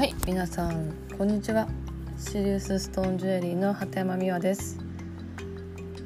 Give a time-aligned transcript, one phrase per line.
[0.00, 1.68] はい皆さんこんにちは。
[2.16, 4.78] シリウスストーンジュエリーの鳩山美和です、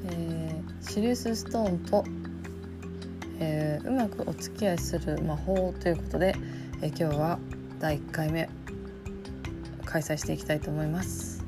[0.06, 2.04] えー、シリウスストーンと、
[3.38, 6.34] えー、うまくお付き合いする魔法ということで、
[6.82, 7.38] えー、今日は
[7.78, 8.50] 第1回目
[9.84, 11.44] 開催していきたいと思います、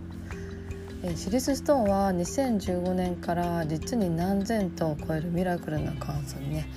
[1.02, 6.68] えー、シリウスストーンは2015年から実に何千とを超えるミラクルな感想にね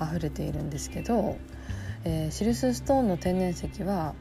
[0.00, 1.36] 溢れているんですけど、
[2.04, 4.14] えー、シリウスストーンの天然石は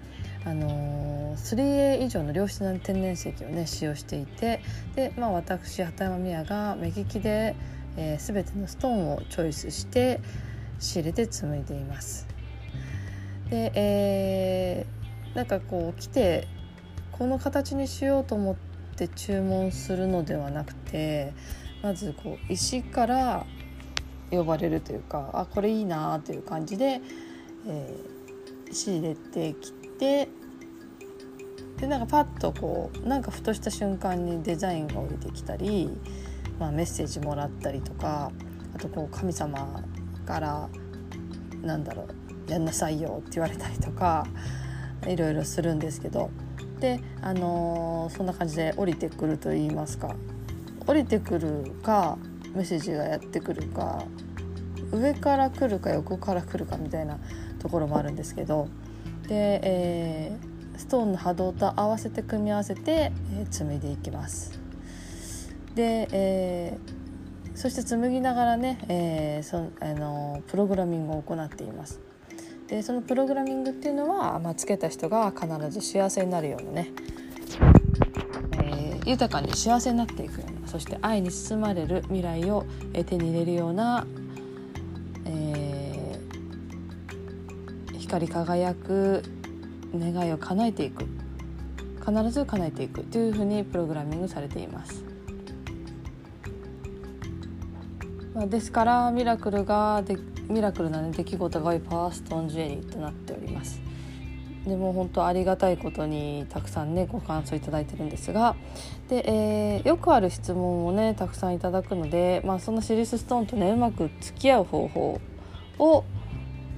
[0.45, 4.61] あの 3A 以上の良質な天然石をね使用していて
[4.95, 7.55] で、まあ、私畑山美也が目利きで、
[7.95, 10.19] えー、全てのストーンをチョイスして
[10.79, 12.27] 仕入れて紡いでいます。
[13.49, 16.47] で、えー、なんかこう来て
[17.11, 18.55] この形にしようと思っ
[18.95, 21.33] て注文するのではなくて
[21.81, 23.45] まずこう石から
[24.29, 27.01] 呼ばれるというかあこれいいなという感じで、
[27.67, 30.29] えー、仕入れてきて
[31.77, 35.89] でなんかパッとこうなんかふとした瞬間にデザインが降りてきたり、
[36.59, 38.31] まあ、メッセージもらったりとか
[38.75, 39.83] あとこう神様
[40.25, 40.69] から
[41.61, 42.07] なんだろ
[42.47, 44.25] うやんなさいよって言われたりとか
[45.05, 46.29] いろいろするんですけど。
[46.79, 50.15] であのー、そんな感じで降りてくると言いますか。
[50.85, 52.17] 降りてくるか
[52.53, 54.05] メッセージがやってくるか
[54.91, 57.19] 上から来るか横から来るかみたいな
[57.59, 58.69] ところもあるんですけど
[59.27, 64.59] で、えー、ストーンの波動と合わせて組み合わせて、えー、紡いでいきます。
[65.75, 71.99] で、えー、そして紡ぎながらね、えー、そあのプログラミングを行っています。
[72.67, 76.91] でそのプログラミングっていうのは、まあ、つけた人が必ず幸せになるようなね、
[78.61, 84.05] えー、豊かに幸せになっていくようなそして愛に包まれる未来をえ手に入れるような、
[88.07, 89.21] 光り輝く
[89.93, 91.05] 願いを叶えていく
[91.99, 95.03] 必ず叶えていくというふうにプログラミングされています。
[98.33, 100.17] まあ、ですからミラクルがで
[100.47, 103.81] ミラクルな、ね、出来事が多いパワーストーンジュエリーとなっております。
[104.65, 108.55] でも本当ありがたいことにたくさんねご感想いただいてるんですが
[109.09, 115.21] で、えー、よくある質問をねたくさんいただくので、まあ、そのシリスストーンとねうまく付き合う方法
[115.79, 116.03] を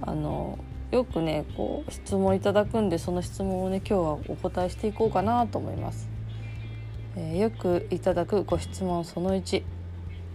[0.01, 0.59] あの
[0.91, 6.09] よくねこう質問いただくんでその質問をね今日はお答えしていこうかなと思います。
[7.16, 9.63] えー、よくいただくご質問その1、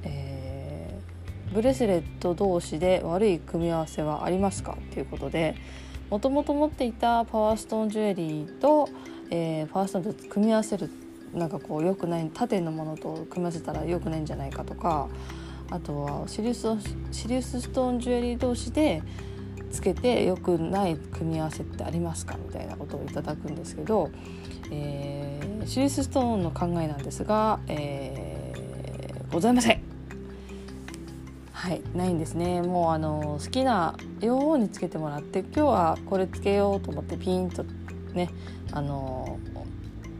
[0.04, 4.76] えー、ブレスレット同士で悪い組み合わせはありますか？
[4.92, 5.56] ということで
[6.10, 8.88] もともと持っていたパワーストーンジュエリーと、
[9.30, 10.90] えー、パワーストーンと組み合わせる
[11.32, 15.08] なんかこう良くない縦のものと組み合わせたら良くないんじゃないかとか
[15.70, 16.68] あとはシリウス
[17.10, 19.02] シリウスストーンジュエリー同士で
[19.74, 24.10] つけて良くない組み合わせってありますかみたいなことをいただくんですけど、
[24.70, 29.82] えー、シリスストーンの考えなんですが、えー、ございません。
[31.52, 37.64] はいないんですねもうあの好きなようにつけてもらって今日はこれつけようと思ってピンと
[38.12, 38.28] ね
[38.70, 39.38] あの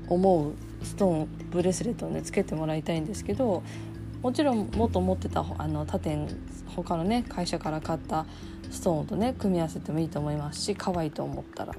[0.09, 3.62] 思うストーンブレスレットをねつけてもらいたいんですけど
[4.25, 6.27] もちろんもっと持ってたあの他店
[6.75, 8.25] 他のね会社から買った
[8.71, 11.75] ストーンとね組み合わせてもいいと思いますし可愛いと思ったら。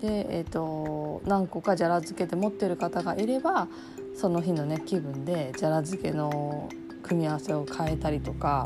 [0.00, 3.68] で、えーと、何個かじゃら漬けで持ってる方がいれば
[4.16, 6.68] その日のね気分でじゃら漬けの
[7.02, 8.64] 組み合わせを変えたりとか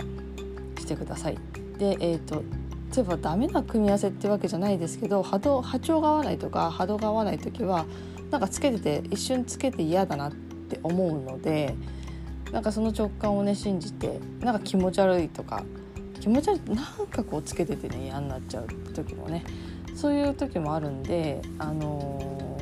[0.78, 1.38] してください。
[1.78, 2.42] で、えーと、
[2.94, 7.86] 例えばダメな組み合わせってわけじゃないですけど波動波長が合わないとか波動が合わない時は
[8.30, 11.74] なんかつけてて一瞬つけて嫌だなって思うので
[12.52, 15.64] なんかその直感をね信じてなんか気持ち悪いとか
[16.20, 19.44] 気持ち悪いなんかこうつけててね嫌になっちゃう時もね
[19.94, 22.58] そういう時もあるんで、あの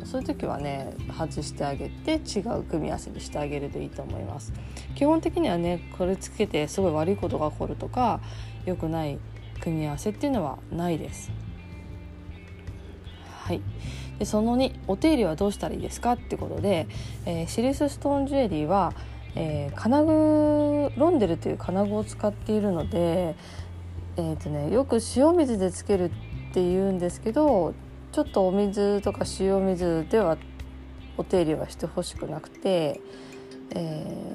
[0.00, 4.52] ー、そういう時はね外してあげて違う組み合わせにしてあげるといいと思います。
[4.94, 8.20] 基本的にはねこれつけてすごい悪いことが起こるとか
[8.64, 9.18] 良くない
[9.60, 11.30] 組み合わせっていうのはないです。
[13.44, 13.60] はい。
[14.18, 16.86] でその2お手入れはどうしたらいいですかってことで、
[17.26, 18.94] えー、シリスストーンジュエリーは
[19.36, 23.36] えー、金具ロンデルという金具を使っているので、
[24.16, 26.10] えーとね、よく塩水でつける
[26.50, 27.74] っていうんですけど
[28.12, 30.36] ちょっとお水とか塩水では
[31.16, 33.00] お手入れはしてほしくなくて、
[33.70, 34.34] え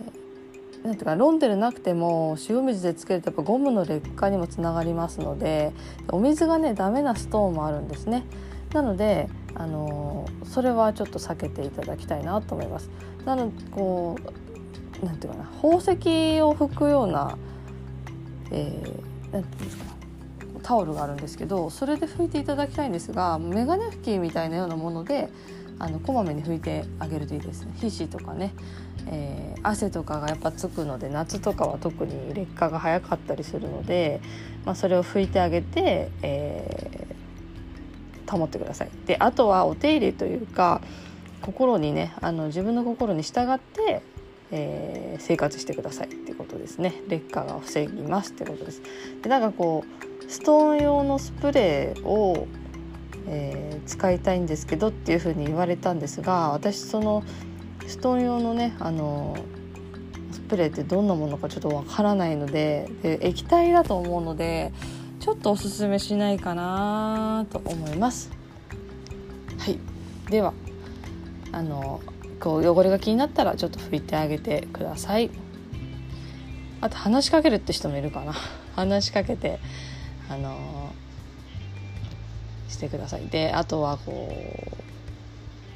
[0.84, 5.74] ー、なんていうかロンデルなくても塩水でつけるとやっぱゴムの劣化にもつながりますので
[6.10, 8.24] お水がねダメなストーンもあるんですね。
[8.74, 12.90] なのであのそれはちょっと避けていただきたいなと思います。
[13.26, 14.45] なのこう
[15.04, 15.92] なんていうかな宝石
[16.42, 17.38] を拭くような、
[18.52, 19.96] えー、なんていうんですか
[20.64, 25.30] タオルがあるんですけどそれで拭いていただきたいんですがメガネ拭きみたいなようなもので
[25.78, 27.74] あのこまめに拭いてあげるといいですね。
[27.78, 28.54] 皮脂とかね、
[29.08, 34.22] えー、汗とかがやっぱつくので夏とかは特に劣化が早かったりするので、
[34.66, 38.90] まあ、それを拭いてあげて、えー、保ってください。
[39.06, 40.82] であとはお手入れというか
[41.42, 44.02] 心にねあの自分の心に従って、
[44.52, 47.02] えー、生活してくださいってことですね。
[47.08, 48.82] 劣化が防ぎますってことです。
[49.22, 52.48] でなんかこうストーン用のスプレーを
[53.28, 57.24] えー、使いたいんですけどっていうふうに言われたんですが私その
[57.88, 59.36] ストーン用のねあの
[60.32, 64.74] スプレーってどんなものかちょっとわからないのでで液体だと思うので
[65.20, 68.30] ちょっとおすすめしないかなと思います。
[69.58, 69.80] はい。
[70.30, 70.54] では
[71.52, 72.02] あの
[72.40, 75.30] こう汚れが気になったらちょっと拭いてあげてください。
[76.82, 78.34] あと話しかけるって人もいるかな
[78.76, 79.60] 話しかけて
[80.30, 80.94] あの
[82.70, 84.30] してくださいであとはこ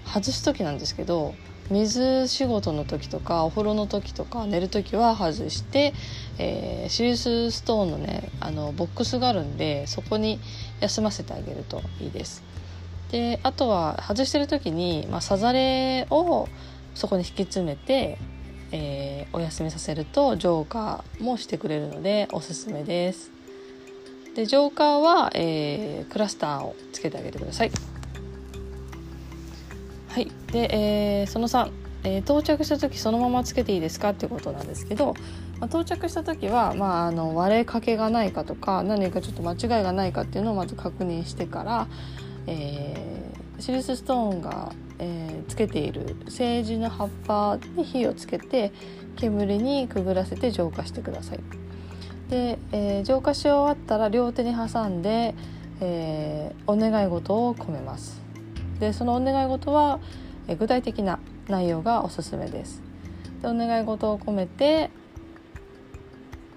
[0.06, 1.34] う外す時なんですけど
[1.72, 5.94] 水仕事の時とかお風呂の時とか寝る時は外して、
[6.40, 10.40] えー、シリウスストーンのねあのボックスがあるんでそこに
[10.80, 12.44] 休ませてあげるといいです。
[13.12, 16.48] であとは外してる時に、まあ、さざれを
[16.94, 18.18] そこに引き詰めて、
[18.72, 23.32] えー、お休みさせると浄化もしてくれるのでおすすめです。
[24.36, 27.72] でジョーカーは、えー、クラスターをつけてあげてください。
[30.10, 31.72] はい、で、えー、その3、
[32.04, 35.14] えー、到着した時そのままつけていいですかっていうことなんですけど、
[35.60, 41.88] まあ、到着した時は、まあ、あの割れかけがないかとか何かちょっと間違いがないかっていうのをまず確認してから、
[42.48, 48.72] えー、シリスストーンが、えー、つけている政治の葉っぱに火をつけて
[49.16, 51.40] 煙にくぐらせて浄化してください。
[52.30, 55.34] で、えー、浄化し終わったら両手に挟んで、
[55.82, 58.22] えー、お願い事を込めます。
[58.80, 60.00] でそのお願い事は、
[60.48, 62.82] えー、具体的な内容がおすすめです。
[63.42, 64.90] でお願い事を込めて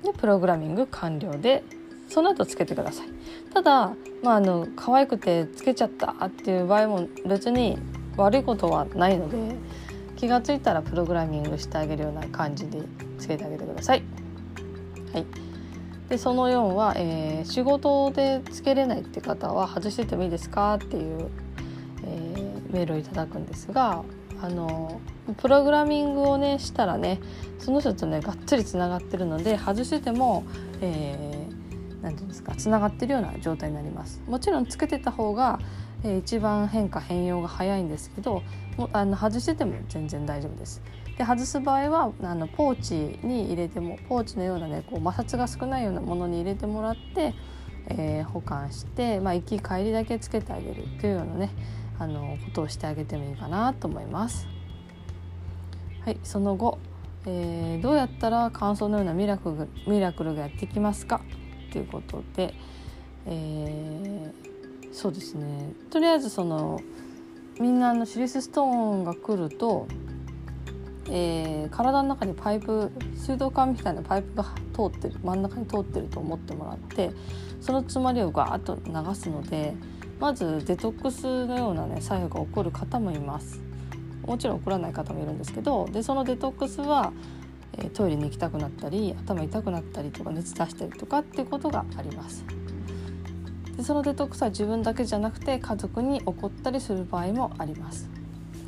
[0.03, 1.63] でプログラミング完了で
[2.09, 3.09] その後つけてください。
[3.55, 7.79] ただまああの可愛くてつけちゃったっていう場合も別に
[8.17, 9.57] 悪いことはないので
[10.17, 12.83] 気が付いたらプログラミングしてあげるような感じで
[13.19, 14.03] つけてあげてください。
[15.13, 15.27] はい。
[16.09, 21.31] でその4は、えー、仕事でつけれないって方は外しててもいいですかっていう、
[22.05, 24.05] えー、メールをいただくんですが
[24.43, 25.01] あの
[25.39, 27.19] プログラミングをねしたらね
[27.59, 30.45] その人とねがっつりつながってるので外してても、
[30.81, 31.42] えー、
[32.03, 34.21] なんていうんですかつながってるような状態になります。
[34.27, 35.61] もちろんつけてた方が、
[36.03, 38.43] えー、一番変化変容が早いんですけど
[38.77, 40.83] もあの外してても全然大丈夫です。
[41.17, 47.35] で外す場合はあのポーチに入れてもポーチのようなねこう摩擦が少ないようなものに入れてもらって、
[47.89, 51.51] えー、保管して、まあ、行き帰りだけつけてあげるというようなね
[51.99, 54.49] あのことをしてあげてもいいかなと思います。
[56.05, 56.79] はい、その後、
[57.27, 61.21] えー、どうやったら乾燥のようなミラクルミラクルがやってきますか。
[61.73, 62.55] ということで、
[63.27, 65.73] えー、そうですね。
[65.91, 66.81] とりあえずその
[67.61, 69.87] みんなのシリスストーンが来ると
[71.15, 77.11] えー、体の中にパイプ水道管みたいなパイプが通ってる真ん中に通ってると思ってもらって
[77.61, 79.75] その詰まりをガーッと流すので
[80.21, 83.61] まずデトックスのようなね作用が起こる方もいます。
[84.25, 87.13] もちろん起こらない方もいるんですけどでそのデトックスは、
[87.79, 92.45] え、トイレに行きたくなったり頭痛くなったりとか熱出したりとかっていうことがあります。
[93.77, 98.09] でそのデトックスは自分だけじゃなくて家族に起こったりする場合もあります。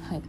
[0.02, 0.22] はい。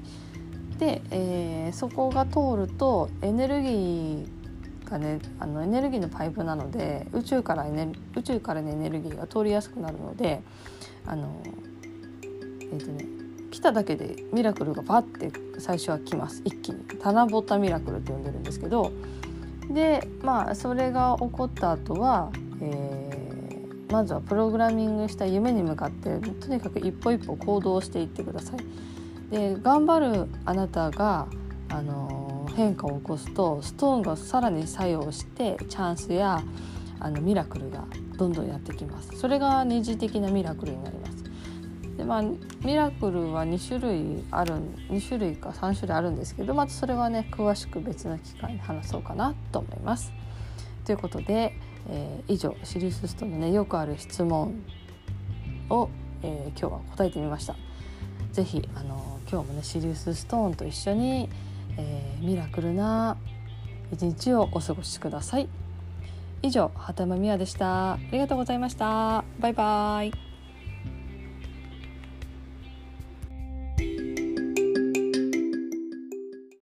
[0.77, 10.41] で、えー、そこが通るとエネルギーがねあのエネルギーのパイプなので宇宙からエネ宇宙からのエネルギーが通りやすくなるので
[11.05, 13.24] あのえっ、ー、とね
[13.55, 16.41] 来ただけでミラクルがバッて最初は来ます。
[16.43, 16.83] 一気に。
[16.99, 18.91] 棚ぼたミラクルって呼んでるんですけど。
[19.69, 22.31] でまあそれが起こった後は、
[22.61, 29.31] えー、まずはプログラミングした夢に向かってとにかく一歩一歩行動していってください。
[29.31, 31.27] で頑張るあなたが
[31.69, 36.43] あの変化を起こすとストーンがさらに作用してチャンスや
[36.99, 37.85] あのミラクルが
[38.17, 39.17] どんどんやってきます。
[39.17, 41.24] それが二次的なミラクルになります。
[41.97, 44.55] でまあミラクルは2種類ある
[44.89, 50.11] 2種類か3種類あるんですけどまたそれはね詳しく別の機会に話そうかなと思います。
[50.85, 51.57] ということで、
[51.89, 54.61] えー、以上シリウスストーンのねよくある質問
[55.69, 55.89] を、
[56.21, 57.55] えー、今日は答えてみました。
[58.33, 61.29] 是非あの今日もねシリウスストーンと一緒に、
[61.77, 63.17] えー、ミラクルな
[63.91, 65.47] 一日をお過ごしください。
[66.41, 67.93] 以上畑間美也でした。
[67.93, 69.23] ありがとうございました。
[69.39, 70.34] バイバイ。